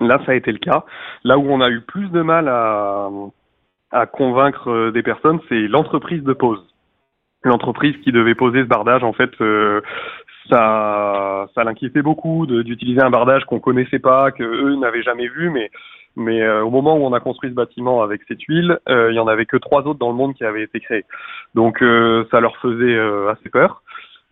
Là, 0.00 0.20
ça 0.26 0.32
a 0.32 0.34
été 0.34 0.52
le 0.52 0.58
cas. 0.58 0.84
Là 1.24 1.38
où 1.38 1.50
on 1.50 1.60
a 1.60 1.70
eu 1.70 1.80
plus 1.80 2.08
de 2.10 2.20
mal 2.22 2.48
à, 2.48 3.08
à 3.90 4.06
convaincre 4.06 4.70
euh, 4.70 4.90
des 4.90 5.02
personnes, 5.02 5.40
c'est 5.48 5.68
l'entreprise 5.68 6.22
de 6.22 6.32
pose. 6.32 6.62
L'entreprise 7.44 7.96
qui 8.02 8.12
devait 8.12 8.34
poser 8.34 8.60
ce 8.60 8.66
bardage, 8.66 9.04
en 9.04 9.12
fait, 9.12 9.30
euh, 9.40 9.80
ça, 10.48 11.46
ça 11.54 11.64
l'inquiétait 11.64 12.02
beaucoup 12.02 12.46
d'utiliser 12.46 13.02
un 13.02 13.10
bardage 13.10 13.44
qu'on 13.44 13.60
connaissait 13.60 13.98
pas, 13.98 14.30
que 14.30 14.42
eux 14.42 14.76
n'avaient 14.76 15.02
jamais 15.02 15.28
vu, 15.28 15.50
mais 15.50 15.70
mais 16.18 16.40
euh, 16.40 16.64
au 16.64 16.70
moment 16.70 16.96
où 16.96 17.04
on 17.04 17.12
a 17.12 17.20
construit 17.20 17.50
ce 17.50 17.54
bâtiment 17.54 18.02
avec 18.02 18.22
ces 18.26 18.36
tuiles, 18.36 18.78
euh, 18.88 19.12
il 19.12 19.16
y 19.16 19.18
en 19.18 19.26
avait 19.26 19.44
que 19.44 19.58
trois 19.58 19.82
autres 19.82 19.98
dans 19.98 20.08
le 20.08 20.16
monde 20.16 20.32
qui 20.34 20.44
avaient 20.44 20.62
été 20.62 20.80
créés. 20.80 21.04
Donc 21.54 21.82
euh, 21.82 22.24
ça 22.30 22.40
leur 22.40 22.56
faisait 22.56 22.98
assez 23.30 23.50
peur. 23.50 23.82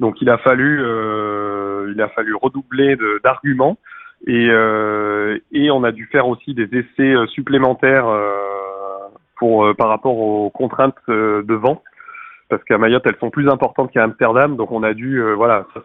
Donc 0.00 0.22
il 0.22 0.30
a 0.30 0.38
fallu 0.38 0.80
il 1.90 2.00
a 2.00 2.08
fallu 2.08 2.34
redoubler 2.34 2.96
d'arguments 3.22 3.76
et, 4.26 4.48
euh, 4.50 5.38
et 5.52 5.70
on 5.70 5.84
a 5.84 5.92
dû 5.92 6.06
faire 6.06 6.28
aussi 6.28 6.54
des 6.54 6.64
essais 6.64 7.14
euh, 7.14 7.26
supplémentaires 7.26 8.06
euh, 8.06 8.30
pour, 9.36 9.74
par 9.76 9.88
rapport 9.88 10.16
aux 10.16 10.48
contraintes 10.50 10.94
de 11.08 11.54
vent 11.54 11.82
parce 12.48 12.62
qu'à 12.64 12.78
Mayotte 12.78 13.06
elles 13.06 13.18
sont 13.18 13.30
plus 13.30 13.48
importantes 13.48 13.90
qu'à 13.92 14.04
Amsterdam, 14.04 14.56
donc 14.56 14.70
on 14.72 14.82
a 14.82 14.94
dû, 14.94 15.20
euh, 15.20 15.34
voilà, 15.34 15.66
ça 15.74 15.80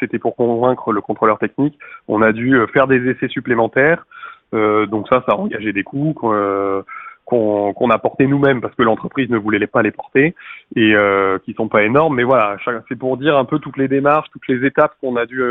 c'était 0.00 0.18
pour 0.18 0.36
convaincre 0.36 0.92
le 0.92 1.00
contrôleur 1.00 1.38
technique, 1.38 1.78
on 2.08 2.22
a 2.22 2.32
dû 2.32 2.58
faire 2.72 2.86
des 2.86 3.08
essais 3.08 3.28
supplémentaires, 3.28 4.06
euh, 4.54 4.86
donc 4.86 5.08
ça, 5.08 5.22
ça 5.26 5.34
a 5.34 5.36
engagé 5.36 5.72
des 5.72 5.84
coûts 5.84 6.14
qu'on 6.14 6.84
qu'on 7.24 7.90
a 7.90 7.98
porté 7.98 8.26
nous-mêmes 8.26 8.60
parce 8.60 8.74
que 8.74 8.82
l'entreprise 8.82 9.30
ne 9.30 9.38
voulait 9.38 9.66
pas 9.66 9.80
les 9.80 9.90
porter 9.90 10.34
et 10.76 10.94
euh, 10.94 11.38
qui 11.38 11.54
sont 11.54 11.68
pas 11.68 11.82
énormes, 11.82 12.16
mais 12.16 12.22
voilà, 12.22 12.58
c'est 12.88 12.98
pour 12.98 13.16
dire 13.16 13.38
un 13.38 13.46
peu 13.46 13.58
toutes 13.58 13.78
les 13.78 13.88
démarches, 13.88 14.28
toutes 14.30 14.46
les 14.46 14.66
étapes 14.66 14.94
qu'on 15.00 15.16
a 15.16 15.24
dû 15.24 15.42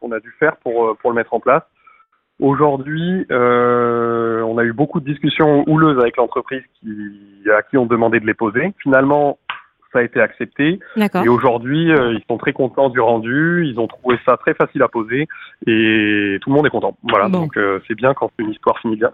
qu'on 0.00 0.12
a 0.12 0.20
dû 0.20 0.32
faire 0.38 0.56
pour 0.58 0.96
pour 0.98 1.10
le 1.10 1.16
mettre 1.16 1.34
en 1.34 1.40
place. 1.40 1.64
Aujourd'hui, 2.40 3.26
euh, 3.32 4.42
on 4.42 4.58
a 4.58 4.64
eu 4.64 4.72
beaucoup 4.72 5.00
de 5.00 5.04
discussions 5.04 5.64
houleuses 5.68 5.98
avec 5.98 6.16
l'entreprise 6.16 6.62
qui, 6.78 7.50
à 7.50 7.62
qui 7.62 7.76
on 7.76 7.86
demandait 7.86 8.20
de 8.20 8.26
les 8.26 8.34
poser. 8.34 8.72
Finalement, 8.80 9.38
ça 9.92 10.00
a 10.00 10.02
été 10.02 10.20
accepté. 10.20 10.78
Et 10.96 11.28
aujourd'hui, 11.28 11.90
euh, 11.90 12.14
ils 12.14 12.22
sont 12.28 12.38
très 12.38 12.52
contents 12.52 12.88
du 12.90 13.00
rendu. 13.00 13.66
Ils 13.66 13.78
ont 13.78 13.86
trouvé 13.86 14.18
ça 14.26 14.36
très 14.36 14.54
facile 14.54 14.82
à 14.82 14.88
poser 14.88 15.26
et 15.66 16.38
tout 16.40 16.50
le 16.50 16.54
monde 16.54 16.66
est 16.66 16.70
content. 16.70 16.96
Voilà. 17.02 17.28
Bon. 17.28 17.40
Donc 17.40 17.56
euh, 17.56 17.80
c'est 17.88 17.94
bien 17.94 18.14
quand 18.14 18.30
une 18.38 18.50
histoire 18.50 18.78
finit 18.78 18.96
bien. 18.96 19.10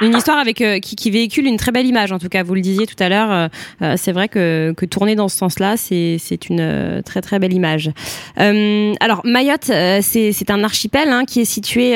Une 0.00 0.16
histoire 0.16 0.38
avec 0.38 0.56
qui, 0.56 0.96
qui, 0.96 1.10
véhicule 1.10 1.46
une 1.46 1.56
très 1.56 1.70
belle 1.70 1.86
image, 1.86 2.10
en 2.10 2.18
tout 2.18 2.28
cas. 2.28 2.42
Vous 2.42 2.54
le 2.54 2.60
disiez 2.60 2.86
tout 2.86 2.96
à 2.98 3.08
l'heure, 3.08 3.48
c'est 3.96 4.12
vrai 4.12 4.28
que, 4.28 4.74
que, 4.76 4.86
tourner 4.86 5.14
dans 5.14 5.28
ce 5.28 5.36
sens-là, 5.36 5.76
c'est 5.76 6.48
une 6.48 7.02
très 7.04 7.20
très 7.20 7.38
belle 7.38 7.52
image. 7.52 7.90
alors 8.36 9.20
Mayotte, 9.24 9.70
c'est 10.02 10.50
un 10.50 10.64
archipel 10.64 11.08
hein, 11.10 11.24
qui 11.24 11.40
est 11.40 11.44
situé 11.44 11.94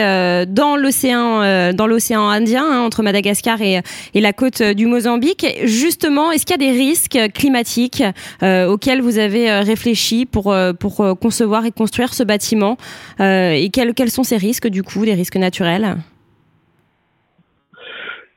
dans 0.49 0.77
l'océan 0.77 1.73
dans 1.73 1.87
l'océan 1.87 2.29
Indien, 2.29 2.65
hein, 2.65 2.81
entre 2.83 3.03
Madagascar 3.03 3.61
et, 3.61 3.81
et 4.15 4.21
la 4.21 4.33
côte 4.33 4.63
du 4.63 4.87
Mozambique. 4.87 5.47
Justement, 5.65 6.31
est-ce 6.31 6.47
qu'il 6.47 6.61
y 6.61 6.67
a 6.67 6.73
des 6.73 6.79
risques 6.79 7.19
climatiques 7.35 8.05
auxquels 8.43 9.01
vous 9.01 9.19
avez 9.19 9.51
réfléchi 9.61 10.25
pour 10.25 10.55
pour 10.79 11.19
concevoir 11.21 11.65
et 11.65 11.73
construire 11.73 12.15
ce 12.15 12.23
bâtiment 12.23 12.77
et 13.19 13.71
quels, 13.73 13.95
quels 13.95 14.11
sont 14.11 14.25
ces 14.25 14.37
risques 14.37 14.69
du 14.69 14.85
coup, 14.85 15.05
des 15.05 15.15
risques 15.15 15.37
naturels? 15.37 15.97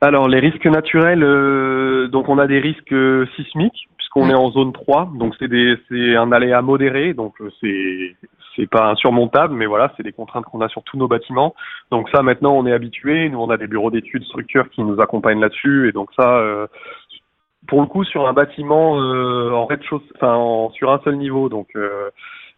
Alors 0.02 0.28
les 0.28 0.40
risques 0.40 0.66
naturels, 0.66 1.22
euh, 1.22 2.08
donc 2.08 2.28
on 2.28 2.38
a 2.38 2.48
des 2.48 2.58
risques 2.58 2.92
euh, 2.92 3.24
sismiques 3.36 3.88
puisqu'on 3.96 4.28
est 4.28 4.34
en 4.34 4.50
zone 4.50 4.72
3, 4.72 5.12
donc 5.14 5.34
c'est 5.38 5.46
des 5.46 5.76
c'est 5.88 6.16
un 6.16 6.32
aléa 6.32 6.60
modéré, 6.60 7.14
donc 7.14 7.34
euh, 7.40 7.50
c'est 7.60 8.16
c'est 8.56 8.68
pas 8.68 8.90
insurmontable, 8.90 9.54
mais 9.54 9.64
voilà, 9.64 9.92
c'est 9.96 10.02
des 10.02 10.12
contraintes 10.12 10.44
qu'on 10.44 10.60
a 10.60 10.68
sur 10.68 10.82
tous 10.82 10.98
nos 10.98 11.06
bâtiments. 11.06 11.54
Donc 11.92 12.10
ça 12.12 12.22
maintenant 12.22 12.52
on 12.56 12.66
est 12.66 12.72
habitué, 12.72 13.28
nous 13.28 13.38
on 13.38 13.48
a 13.48 13.56
des 13.56 13.68
bureaux 13.68 13.92
d'études 13.92 14.24
structures 14.24 14.68
qui 14.70 14.82
nous 14.82 15.00
accompagnent 15.00 15.40
là-dessus 15.40 15.88
et 15.88 15.92
donc 15.92 16.10
ça 16.16 16.42
pour 17.68 17.80
le 17.80 17.86
coup 17.86 18.02
sur 18.02 18.26
un 18.26 18.32
bâtiment 18.32 18.94
en 18.94 19.66
rez-de-chaussée, 19.66 20.04
enfin 20.16 20.68
sur 20.74 20.90
un 20.90 21.00
seul 21.04 21.16
niveau, 21.16 21.48
donc 21.48 21.68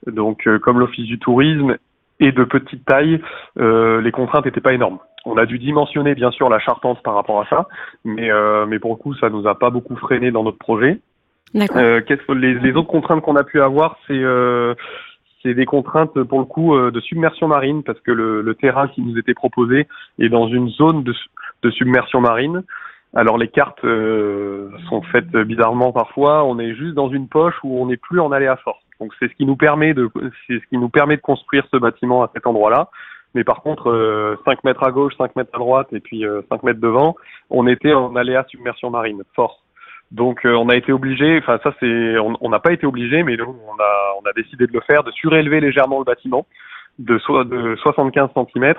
donc 0.06 0.48
comme 0.62 0.80
l'office 0.80 1.06
du 1.06 1.18
tourisme 1.18 1.76
et 2.20 2.32
de 2.32 2.44
petite 2.44 2.84
taille, 2.84 3.20
les 3.56 4.12
contraintes 4.12 4.44
n'étaient 4.44 4.60
pas 4.60 4.72
énormes. 4.72 4.98
On 5.26 5.36
a 5.36 5.46
dû 5.46 5.58
dimensionner 5.58 6.14
bien 6.14 6.30
sûr 6.30 6.48
la 6.50 6.58
charpente 6.58 7.02
par 7.02 7.14
rapport 7.14 7.40
à 7.40 7.46
ça, 7.46 7.68
mais 8.04 8.30
euh, 8.30 8.66
mais 8.66 8.78
pour 8.78 8.90
le 8.90 8.96
coup 8.96 9.14
ça 9.14 9.30
nous 9.30 9.46
a 9.46 9.58
pas 9.58 9.70
beaucoup 9.70 9.96
freiné 9.96 10.30
dans 10.30 10.42
notre 10.42 10.58
projet. 10.58 11.00
Euh, 11.76 12.00
les, 12.30 12.54
les, 12.54 12.72
autres 12.72 12.88
contraintes 12.88 13.22
qu'on 13.22 13.36
a 13.36 13.44
pu 13.44 13.60
avoir, 13.60 13.96
c'est 14.06 14.12
euh, 14.12 14.74
c'est 15.42 15.54
des 15.54 15.66
contraintes 15.66 16.20
pour 16.24 16.40
le 16.40 16.44
coup 16.44 16.74
euh, 16.74 16.90
de 16.90 17.00
submersion 17.00 17.48
marine 17.48 17.82
parce 17.84 18.00
que 18.00 18.10
le, 18.10 18.42
le, 18.42 18.54
terrain 18.54 18.88
qui 18.88 19.02
nous 19.02 19.16
était 19.18 19.34
proposé 19.34 19.86
est 20.18 20.28
dans 20.28 20.48
une 20.48 20.68
zone 20.68 21.04
de, 21.04 21.14
de 21.62 21.70
submersion 21.70 22.20
marine. 22.20 22.62
Alors 23.14 23.38
les 23.38 23.48
cartes 23.48 23.84
euh, 23.84 24.70
sont 24.88 25.02
faites 25.02 25.30
bizarrement 25.30 25.92
parfois. 25.92 26.44
On 26.44 26.58
est 26.58 26.74
juste 26.74 26.94
dans 26.94 27.08
une 27.08 27.28
poche 27.28 27.54
où 27.62 27.80
on 27.80 27.86
n'est 27.86 27.96
plus 27.96 28.20
en 28.20 28.32
aléa 28.32 28.56
force. 28.56 28.83
Donc 29.00 29.12
c'est 29.18 29.28
ce 29.28 29.34
qui 29.34 29.44
nous 29.46 29.56
permet 29.56 29.94
de 29.94 30.10
c'est 30.46 30.58
ce 30.60 30.66
qui 30.68 30.78
nous 30.78 30.88
permet 30.88 31.16
de 31.16 31.22
construire 31.22 31.66
ce 31.70 31.76
bâtiment 31.76 32.22
à 32.22 32.30
cet 32.34 32.46
endroit-là. 32.46 32.88
Mais 33.34 33.42
par 33.42 33.62
contre, 33.62 33.90
euh, 33.90 34.36
5 34.44 34.62
mètres 34.62 34.84
à 34.84 34.92
gauche, 34.92 35.14
5 35.18 35.34
mètres 35.34 35.50
à 35.54 35.58
droite 35.58 35.88
et 35.92 36.00
puis 36.00 36.24
euh, 36.24 36.42
5 36.50 36.62
mètres 36.62 36.80
devant, 36.80 37.16
on 37.50 37.66
était 37.66 37.92
en 37.92 38.14
aléa 38.14 38.44
submersion 38.48 38.90
marine, 38.90 39.22
force. 39.34 39.56
Donc 40.12 40.44
euh, 40.44 40.54
on 40.54 40.68
a 40.68 40.76
été 40.76 40.92
obligé, 40.92 41.38
enfin 41.38 41.58
ça 41.64 41.74
c'est, 41.80 42.16
on 42.18 42.48
n'a 42.48 42.60
pas 42.60 42.72
été 42.72 42.86
obligé, 42.86 43.24
mais 43.24 43.36
nous 43.36 43.44
on 43.44 43.82
a, 43.82 44.14
on 44.22 44.28
a 44.28 44.32
décidé 44.32 44.66
de 44.66 44.72
le 44.72 44.80
faire, 44.82 45.02
de 45.02 45.10
surélever 45.10 45.60
légèrement 45.60 45.98
le 45.98 46.04
bâtiment 46.04 46.46
de, 46.98 47.18
so 47.18 47.44
de 47.44 47.76
75 47.76 48.30
cm 48.34 48.74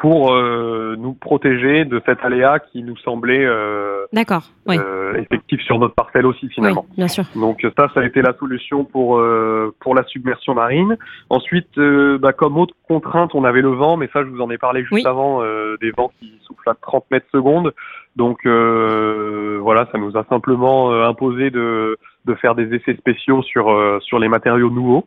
pour 0.00 0.32
euh, 0.32 0.96
nous 0.98 1.12
protéger 1.12 1.84
de 1.84 2.00
cet 2.06 2.24
aléa 2.24 2.58
qui 2.58 2.82
nous 2.82 2.96
semblait 2.98 3.44
euh, 3.44 4.06
D'accord, 4.14 4.44
oui. 4.66 4.78
euh, 4.78 5.12
effectif 5.14 5.60
sur 5.60 5.78
notre 5.78 5.94
parcelle 5.94 6.24
aussi 6.24 6.48
finalement. 6.48 6.86
Oui, 6.88 6.94
bien 6.96 7.08
sûr. 7.08 7.24
Donc 7.36 7.60
ça, 7.76 7.88
ça 7.92 8.00
a 8.00 8.04
été 8.04 8.22
la 8.22 8.32
solution 8.38 8.84
pour 8.84 9.18
euh, 9.18 9.74
pour 9.80 9.94
la 9.94 10.02
submersion 10.04 10.54
marine. 10.54 10.96
Ensuite, 11.28 11.76
euh, 11.76 12.16
bah, 12.16 12.32
comme 12.32 12.56
autre 12.56 12.74
contrainte, 12.88 13.34
on 13.34 13.44
avait 13.44 13.60
le 13.60 13.68
vent, 13.68 13.98
mais 13.98 14.08
ça 14.12 14.22
je 14.24 14.28
vous 14.30 14.40
en 14.40 14.50
ai 14.50 14.56
parlé 14.56 14.80
juste 14.80 14.92
Oui. 14.94 15.02
avant, 15.06 15.42
euh, 15.42 15.76
des 15.82 15.90
vents 15.90 16.10
qui 16.18 16.32
soufflent 16.46 16.70
à 16.70 16.74
30 16.80 17.04
mètres 17.10 17.28
secondes. 17.30 17.74
Donc 18.16 18.38
euh, 18.46 19.58
voilà, 19.60 19.86
ça 19.92 19.98
nous 19.98 20.16
a 20.16 20.24
simplement 20.30 20.92
imposé 21.04 21.50
de 21.50 21.98
de 22.24 22.34
faire 22.36 22.54
des 22.54 22.74
essais 22.74 22.94
spéciaux 22.96 23.42
sur 23.42 23.70
euh, 23.70 23.98
sur 24.00 24.18
les 24.18 24.28
matériaux 24.28 24.70
nouveaux. 24.70 25.04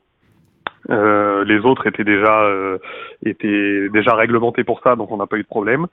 Euh, 0.89 1.43
les 1.45 1.59
autres 1.59 1.87
étaient 1.87 2.03
déjà 2.03 2.41
euh, 2.43 2.77
étaient 3.25 3.89
déjà 3.89 4.15
réglementés 4.15 4.63
pour 4.63 4.81
ça, 4.83 4.95
donc 4.95 5.11
on 5.11 5.17
n'a 5.17 5.27
pas 5.27 5.37
eu 5.37 5.43
de 5.43 5.47
problème. 5.47 5.87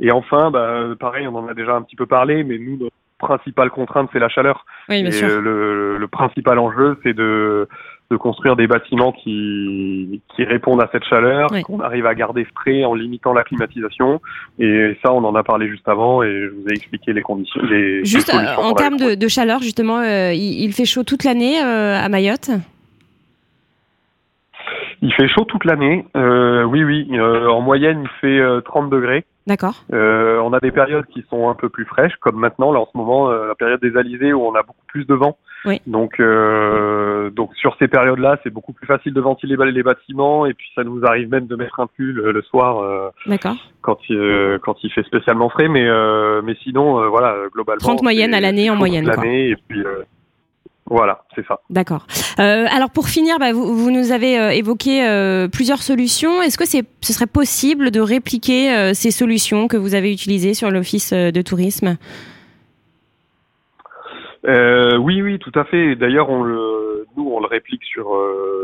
Et 0.00 0.10
enfin, 0.12 0.50
bah, 0.50 0.84
pareil, 0.98 1.26
on 1.28 1.34
en 1.36 1.46
a 1.48 1.54
déjà 1.54 1.74
un 1.74 1.82
petit 1.82 1.96
peu 1.96 2.06
parlé, 2.06 2.42
mais 2.42 2.58
nous, 2.58 2.78
notre 2.78 2.94
principale 3.18 3.68
contrainte, 3.70 4.08
c'est 4.12 4.18
la 4.18 4.30
chaleur. 4.30 4.64
Oui, 4.88 5.02
bien 5.02 5.10
Et 5.10 5.12
sûr. 5.12 5.28
euh, 5.28 5.40
le, 5.40 5.98
le 5.98 6.08
principal 6.08 6.58
enjeu, 6.58 6.96
c'est 7.02 7.12
de, 7.12 7.68
de 8.10 8.16
construire 8.16 8.56
des 8.56 8.66
bâtiments 8.66 9.12
qui, 9.12 10.22
qui 10.34 10.44
répondent 10.44 10.80
à 10.80 10.88
cette 10.90 11.04
chaleur, 11.04 11.48
Oui. 11.52 11.62
qu'on 11.62 11.80
arrive 11.80 12.06
à 12.06 12.14
garder 12.14 12.46
frais 12.56 12.82
en 12.82 12.94
limitant 12.94 13.34
la 13.34 13.44
climatisation. 13.44 14.22
Et 14.58 14.96
ça, 15.02 15.12
on 15.12 15.22
en 15.22 15.34
a 15.34 15.42
parlé 15.42 15.68
juste 15.68 15.86
avant, 15.86 16.22
et 16.22 16.32
je 16.32 16.48
vous 16.48 16.66
ai 16.70 16.72
expliqué 16.72 17.12
les 17.12 17.20
conditions. 17.20 17.60
Les, 17.64 18.02
Juste 18.06 18.32
les 18.32 18.38
euh, 18.38 18.56
en 18.56 18.72
termes 18.72 18.96
de, 18.96 19.14
de 19.16 19.28
chaleur, 19.28 19.60
justement, 19.60 19.98
euh, 19.98 20.32
il, 20.32 20.62
il 20.64 20.72
fait 20.72 20.86
chaud 20.86 21.04
toute 21.04 21.24
l'année 21.24 21.62
euh, 21.62 22.02
à 22.02 22.08
Mayotte? 22.08 22.48
Il 25.02 25.12
fait 25.14 25.28
chaud 25.28 25.44
toute 25.44 25.64
l'année. 25.64 26.04
Euh, 26.16 26.62
oui, 26.64 26.84
oui. 26.84 27.08
Euh, 27.12 27.48
en 27.48 27.60
moyenne, 27.60 28.02
il 28.02 28.08
fait 28.20 28.38
euh, 28.38 28.60
30 28.60 28.90
degrés. 28.90 29.24
D'accord. 29.46 29.82
Euh, 29.92 30.38
on 30.40 30.52
a 30.52 30.60
des 30.60 30.70
périodes 30.70 31.06
qui 31.06 31.24
sont 31.30 31.48
un 31.48 31.54
peu 31.54 31.68
plus 31.70 31.86
fraîches, 31.86 32.14
comme 32.20 32.36
maintenant, 32.36 32.70
là 32.72 32.80
en 32.80 32.86
ce 32.92 32.96
moment, 32.96 33.30
euh, 33.30 33.48
la 33.48 33.54
période 33.54 33.80
des 33.80 33.96
alizés 33.96 34.32
où 34.32 34.44
on 34.46 34.54
a 34.54 34.62
beaucoup 34.62 34.84
plus 34.86 35.06
de 35.06 35.14
vent. 35.14 35.38
Oui. 35.64 35.80
Donc, 35.86 36.20
euh, 36.20 37.30
donc 37.30 37.54
sur 37.56 37.74
ces 37.78 37.88
périodes-là, 37.88 38.38
c'est 38.42 38.50
beaucoup 38.52 38.72
plus 38.72 38.86
facile 38.86 39.12
de 39.14 39.20
ventiler 39.20 39.56
les 39.72 39.82
bâtiments, 39.82 40.46
et 40.46 40.54
puis 40.54 40.68
ça 40.74 40.84
nous 40.84 41.04
arrive 41.04 41.28
même 41.30 41.46
de 41.46 41.56
mettre 41.56 41.80
un 41.80 41.86
pull 41.86 42.18
euh, 42.20 42.32
le 42.32 42.42
soir 42.42 42.80
euh, 42.80 43.08
D'accord. 43.26 43.56
quand 43.82 43.98
il 44.08 44.16
euh, 44.16 44.58
quand 44.62 44.76
il 44.84 44.92
fait 44.92 45.02
spécialement 45.04 45.48
frais. 45.48 45.68
Mais 45.68 45.86
euh, 45.88 46.42
mais 46.44 46.54
sinon, 46.62 47.00
euh, 47.00 47.08
voilà, 47.08 47.34
globalement. 47.52 47.80
30 47.80 48.02
moyennes 48.02 48.30
c'est- 48.32 48.36
à 48.36 48.40
l'année 48.40 48.70
en 48.70 48.76
moyenne, 48.76 49.06
l'année, 49.06 49.48
et 49.50 49.56
puis 49.68 49.80
euh, 49.80 50.02
voilà, 50.90 51.22
c'est 51.36 51.46
ça. 51.46 51.60
D'accord. 51.70 52.04
Euh, 52.40 52.66
alors 52.68 52.90
pour 52.90 53.06
finir, 53.06 53.38
bah, 53.38 53.52
vous, 53.52 53.76
vous 53.76 53.92
nous 53.92 54.10
avez 54.10 54.36
euh, 54.36 54.50
évoqué 54.50 55.06
euh, 55.06 55.46
plusieurs 55.46 55.82
solutions. 55.82 56.42
Est-ce 56.42 56.58
que 56.58 56.66
c'est, 56.66 56.82
ce 57.00 57.12
serait 57.12 57.28
possible 57.28 57.92
de 57.92 58.00
répliquer 58.00 58.92
ces 58.92 59.12
solutions 59.12 59.68
que 59.68 59.76
vous 59.76 59.94
avez 59.94 60.12
utilisées 60.12 60.52
sur 60.52 60.68
l'office 60.70 61.12
de 61.12 61.42
tourisme? 61.42 61.96
Oui, 64.44 65.22
oui, 65.22 65.38
tout 65.38 65.52
à 65.54 65.64
fait. 65.64 65.94
D'ailleurs, 65.94 66.28
on 66.28 66.42
le, 66.42 67.06
nous, 67.16 67.30
on 67.30 67.40
le 67.40 67.46
réplique 67.46 67.84
sur 67.84 68.08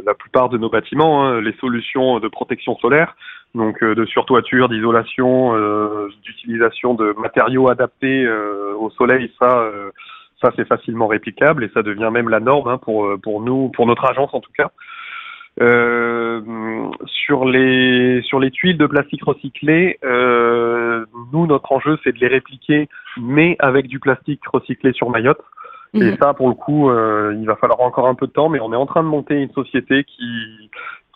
la 0.05 0.15
plupart 0.15 0.49
de 0.49 0.59
nos 0.59 0.69
bâtiments, 0.69 1.27
hein, 1.27 1.41
les 1.41 1.55
solutions 1.61 2.19
de 2.19 2.27
protection 2.27 2.77
solaire, 2.79 3.15
donc 3.55 3.85
de 3.85 4.05
surtoiture, 4.07 4.69
d'isolation, 4.69 5.55
d'utilisation 6.25 6.95
de 6.95 7.15
matériaux 7.19 7.69
adaptés 7.69 8.27
au 8.79 8.91
soleil. 8.91 9.31
Ça, 9.39 9.71
ça 10.47 10.53
c'est 10.57 10.69
facilement 10.69 11.09
réplicable 11.09 11.65
et 11.65 11.71
ça 11.75 11.83
devient 11.83 12.11
même 12.13 12.29
la 12.29 12.41
norme 12.41 12.69
hein, 12.69 12.79
pour 12.79 13.09
pour 13.23 13.41
nous, 13.43 13.71
pour 13.71 13.87
notre 13.87 14.05
agence 14.05 14.33
en 14.33 14.41
tout 14.41 14.53
cas. 14.57 14.71
Euh, 15.59 16.43
sur 17.07 17.47
les 17.47 18.21
sur 18.23 18.39
les 18.39 18.51
tuiles 18.51 18.77
de 18.77 18.87
plastique 18.87 19.25
recyclé, 19.25 19.99
euh, 20.05 21.07
nous 21.33 21.47
notre 21.47 21.73
enjeu 21.73 21.99
c'est 22.05 22.13
de 22.13 22.19
les 22.19 22.29
répliquer, 22.29 22.89
mais 23.19 23.57
avec 23.59 23.89
du 23.89 23.99
plastique 23.99 24.47
recyclé 24.47 24.93
sur 24.93 25.11
Mayotte. 25.11 25.41
Et 25.95 26.11
Mhm. 26.11 26.17
ça, 26.21 26.35
pour 26.35 26.49
le 26.49 26.55
coup, 26.55 26.91
euh, 26.91 27.35
il 27.41 27.47
va 27.47 27.57
falloir 27.57 27.81
encore 27.81 28.07
un 28.07 28.15
peu 28.15 28.27
de 28.27 28.33
temps, 28.33 28.51
mais 28.51 28.61
on 28.61 28.73
est 28.73 28.77
en 28.77 28.85
train 28.85 29.03
de 29.03 29.09
monter 29.09 29.41
une 29.41 29.51
société 29.53 30.05
qui 30.05 30.71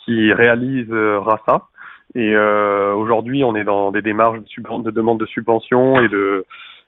qui 0.04 0.32
réalisera 0.32 1.38
ça. 1.46 1.66
Et 2.14 2.34
euh, 2.34 2.94
aujourd'hui, 2.94 3.44
on 3.44 3.54
est 3.54 3.64
dans 3.64 3.92
des 3.92 4.02
démarches 4.02 4.38
de, 4.38 4.82
de 4.82 4.90
demande 4.90 5.20
de 5.20 5.26
subvention 5.26 6.00
et 6.00 6.08
de 6.08 6.46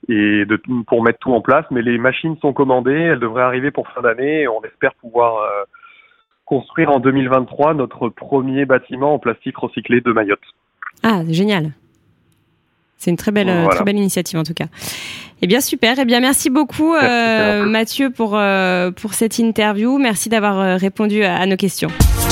et 0.08 0.44
de 0.44 0.60
pour 0.86 1.02
mettre 1.02 1.18
tout 1.20 1.32
en 1.32 1.40
place. 1.40 1.64
Mais 1.70 1.82
les 1.82 1.98
machines 1.98 2.36
sont 2.40 2.52
commandées, 2.52 2.92
elles 2.92 3.20
devraient 3.20 3.42
arriver 3.42 3.70
pour 3.70 3.88
fin 3.88 4.00
d'année. 4.02 4.42
et 4.42 4.48
On 4.48 4.62
espère 4.64 4.94
pouvoir 4.94 5.36
euh, 5.36 5.64
construire 6.44 6.90
en 6.90 7.00
2023 7.00 7.74
notre 7.74 8.08
premier 8.08 8.64
bâtiment 8.64 9.14
en 9.14 9.18
plastique 9.18 9.56
recyclé 9.56 10.00
de 10.00 10.12
Mayotte. 10.12 10.40
Ah, 11.02 11.22
génial. 11.28 11.72
C'est 12.96 13.10
une 13.10 13.16
très 13.16 13.32
belle, 13.32 13.48
euh, 13.48 13.62
Voilà. 13.62 13.74
très 13.76 13.84
belle 13.84 13.96
initiative 13.96 14.38
en 14.38 14.44
tout 14.44 14.54
cas. 14.54 14.66
Eh 15.40 15.48
bien 15.48 15.60
super. 15.60 15.98
Eh 15.98 16.04
bien 16.04 16.20
merci 16.20 16.50
beaucoup 16.50 16.92
Merci, 16.92 17.08
euh. 17.10 17.66
Mathieu 17.66 18.10
pour 18.10 18.36
euh, 18.36 18.92
pour 18.92 19.14
cette 19.14 19.38
interview. 19.40 19.98
Merci 19.98 20.28
d'avoir 20.28 20.78
répondu 20.78 21.24
à, 21.24 21.36
à 21.36 21.46
nos 21.46 21.56
questions. 21.56 21.88